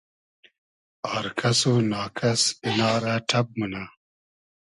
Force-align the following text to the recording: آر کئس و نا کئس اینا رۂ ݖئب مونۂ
آر 1.13 1.25
کئس 1.39 1.59
و 1.69 1.73
نا 1.91 2.03
کئس 2.17 2.41
اینا 2.65 2.89
رۂ 3.03 3.15
ݖئب 3.29 3.47
مونۂ 3.57 3.83